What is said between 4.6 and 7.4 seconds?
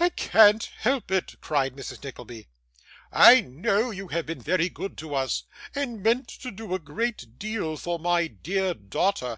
good to us, and meant to do a good